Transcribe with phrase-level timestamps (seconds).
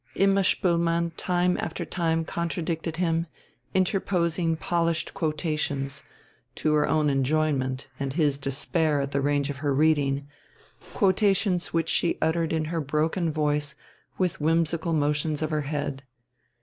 [0.15, 3.27] Imma Spoelmann time after time contradicted him,
[3.75, 6.01] interposing polished quotations
[6.55, 10.27] to her own enjoyment, and his despair at the range of her reading
[10.95, 13.75] quotations which she uttered in her broken voice,
[14.17, 16.01] with whimsical motions of her head.